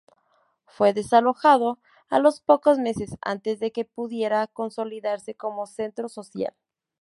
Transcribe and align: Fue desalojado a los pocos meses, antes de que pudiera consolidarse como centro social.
Fue 0.65 0.93
desalojado 0.95 1.77
a 2.09 2.17
los 2.17 2.41
pocos 2.41 2.79
meses, 2.79 3.17
antes 3.21 3.59
de 3.59 3.71
que 3.71 3.85
pudiera 3.85 4.47
consolidarse 4.47 5.35
como 5.35 5.67
centro 5.67 6.09
social. 6.09 6.55